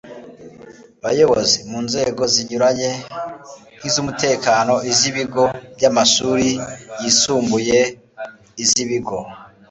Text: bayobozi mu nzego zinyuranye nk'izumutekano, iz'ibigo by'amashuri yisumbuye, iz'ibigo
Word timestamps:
bayobozi 1.03 1.57
mu 1.69 1.79
nzego 1.87 2.21
zinyuranye 2.33 2.89
nk'izumutekano, 3.77 4.75
iz'ibigo 4.91 5.43
by'amashuri 5.77 6.49
yisumbuye, 7.01 7.79
iz'ibigo 8.63 9.17